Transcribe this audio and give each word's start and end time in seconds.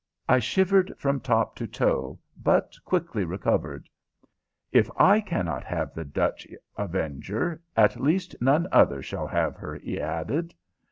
I 0.27 0.39
shivered 0.39 0.91
from 0.97 1.19
top 1.19 1.55
to 1.57 1.67
toe, 1.67 2.17
but 2.35 2.73
quickly 2.85 3.23
recovered. 3.23 3.87
"If 4.71 4.89
I 4.97 5.21
cannot 5.23 5.63
have 5.65 5.93
the 5.93 6.05
Dutch 6.05 6.47
Avenger, 6.75 7.61
at 7.77 8.01
least 8.01 8.33
none 8.41 8.67
other 8.71 9.03
shall 9.03 9.27
have 9.27 9.57
her," 9.57 9.75
he 9.75 9.99
added. 10.01 10.55